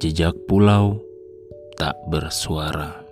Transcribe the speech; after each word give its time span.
Jejak 0.00 0.32
pulau 0.48 0.96
tak 1.76 1.92
bersuara. 2.08 3.04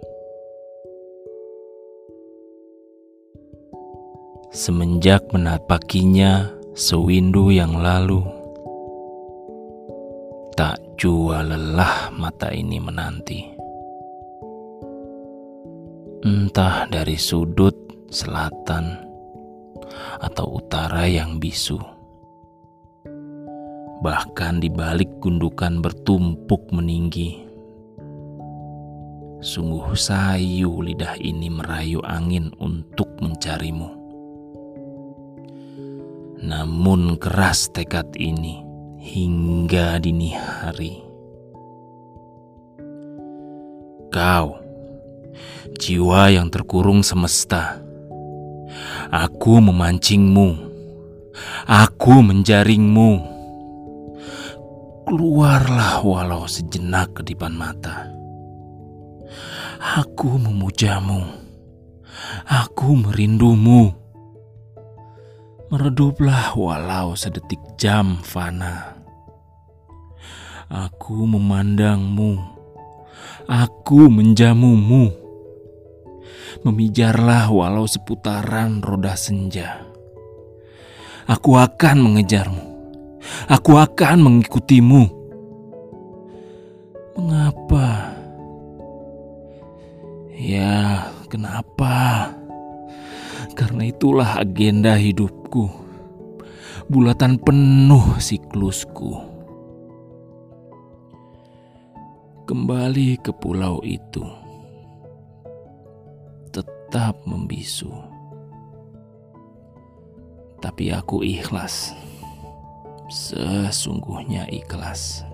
Semenjak 4.49 5.29
menapakinya 5.29 6.48
sewindu 6.73 7.53
yang 7.53 7.77
lalu, 7.77 8.25
tak 10.57 10.80
jua 10.97 11.45
lelah 11.45 12.09
mata 12.16 12.57
ini 12.57 12.80
menanti. 12.80 13.45
Entah 16.25 16.89
dari 16.89 17.20
sudut 17.20 17.77
selatan 18.09 18.97
atau 20.25 20.57
utara 20.57 21.05
yang 21.05 21.37
bisu 21.37 21.98
bahkan 23.98 24.62
di 24.62 24.70
balik 24.70 25.11
gundukan 25.19 25.83
bertumpuk 25.83 26.70
meninggi. 26.70 27.43
Sungguh 29.38 29.95
sayu 29.95 30.83
lidah 30.83 31.15
ini 31.19 31.47
merayu 31.47 32.02
angin 32.02 32.51
untuk 32.59 33.07
mencarimu. 33.23 33.95
Namun 36.43 37.19
keras 37.19 37.71
tekad 37.71 38.15
ini 38.19 38.62
hingga 38.98 40.02
dini 40.02 40.35
hari. 40.35 41.02
Kau, 44.10 44.59
jiwa 45.79 46.35
yang 46.35 46.51
terkurung 46.51 47.07
semesta. 47.07 47.79
Aku 49.10 49.63
memancingmu. 49.63 50.66
Aku 51.71 52.26
menjaringmu 52.26 53.38
keluarlah 55.09 56.04
walau 56.04 56.45
sejenak 56.45 57.16
kedipan 57.16 57.56
mata. 57.56 58.12
Aku 59.80 60.37
memujamu, 60.37 61.24
aku 62.45 62.92
merindumu. 62.92 63.88
Mereduplah 65.72 66.53
walau 66.53 67.16
sedetik 67.16 67.56
jam 67.81 68.20
fana. 68.20 69.00
Aku 70.69 71.25
memandangmu, 71.25 72.36
aku 73.48 74.12
menjamumu. 74.12 75.09
Memijarlah 76.69 77.48
walau 77.48 77.88
seputaran 77.88 78.84
roda 78.84 79.16
senja. 79.16 79.88
Aku 81.25 81.56
akan 81.56 81.97
mengejarmu 82.04 82.68
Aku 83.49 83.81
akan 83.81 84.21
mengikutimu. 84.21 85.09
Mengapa? 87.16 88.12
Ya, 90.37 91.09
kenapa? 91.32 92.28
Karena 93.56 93.88
itulah 93.88 94.37
agenda 94.44 95.00
hidupku. 95.00 95.65
Bulatan 96.93 97.41
penuh 97.41 98.21
siklusku. 98.21 99.16
Kembali 102.44 103.16
ke 103.16 103.32
pulau 103.32 103.81
itu. 103.81 104.28
Tetap 106.53 107.25
membisu. 107.25 107.97
Tapi 110.60 110.93
aku 110.93 111.25
ikhlas 111.25 111.97
sesungguhnya 113.08 114.44
ikhlas. 114.52 115.24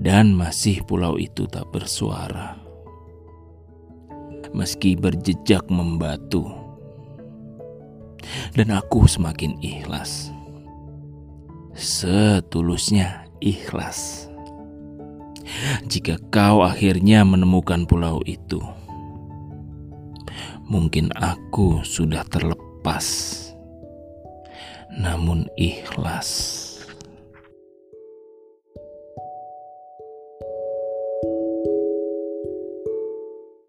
Dan 0.00 0.32
masih 0.32 0.80
pulau 0.86 1.20
itu 1.20 1.44
tak 1.44 1.68
bersuara. 1.68 2.56
Meski 4.56 4.96
berjejak 4.96 5.68
membatu. 5.68 6.48
Dan 8.56 8.72
aku 8.72 9.04
semakin 9.04 9.60
ikhlas. 9.60 10.32
Setulusnya 11.76 13.28
ikhlas. 13.44 14.30
Jika 15.84 16.16
kau 16.30 16.62
akhirnya 16.62 17.26
menemukan 17.26 17.84
pulau 17.84 18.22
itu, 18.24 18.62
mungkin 20.70 21.10
aku 21.18 21.82
sudah 21.82 22.22
terlepas 22.30 23.39
namun 25.00 25.48
ikhlas. 25.56 26.59